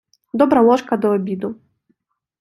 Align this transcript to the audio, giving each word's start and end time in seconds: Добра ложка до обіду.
Добра 0.41 0.61
ложка 0.69 0.97
до 0.97 1.11
обіду. 1.17 1.55